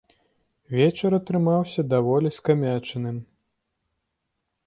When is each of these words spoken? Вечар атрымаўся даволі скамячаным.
Вечар 0.75 1.11
атрымаўся 1.17 1.81
даволі 1.93 2.29
скамячаным. 2.37 3.17